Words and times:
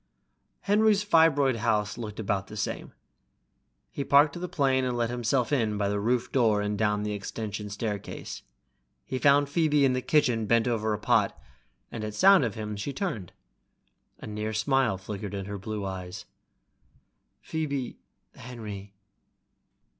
Henry's 0.61 1.03
fibroid 1.03 1.57
house 1.57 1.95
looked 1.95 2.19
about 2.19 2.47
the 2.47 2.57
same. 2.57 2.91
He 3.91 4.03
parked 4.03 4.33
the 4.41 4.47
plane 4.49 4.83
and 4.83 4.97
let 4.97 5.11
himself 5.11 5.53
in 5.53 5.77
by 5.77 5.89
the 5.89 5.99
roof 5.99 6.31
door 6.31 6.59
and 6.59 6.75
down 6.75 7.03
the 7.03 7.11
extension 7.13 7.69
staircase. 7.69 8.41
He 9.05 9.19
found 9.19 9.47
Phoebe 9.47 9.85
in 9.85 9.93
the 9.93 10.01
kitchen 10.01 10.47
bent 10.47 10.67
over 10.67 10.91
a 10.95 10.97
pot, 10.97 11.39
and 11.91 12.03
at 12.03 12.15
sound 12.15 12.43
of 12.43 12.55
him 12.55 12.75
she 12.75 12.93
turned. 12.93 13.31
A 14.17 14.25
near 14.25 14.53
smile 14.53 14.97
flickered 14.97 15.35
in 15.35 15.45
her 15.45 15.59
blue 15.59 15.85
eyes. 15.85 16.25
"Phoebe..." 17.39 17.99
"Henry 18.33 18.95